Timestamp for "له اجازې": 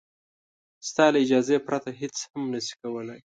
1.13-1.57